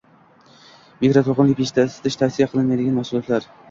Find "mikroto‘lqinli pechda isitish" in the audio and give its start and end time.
1.03-2.21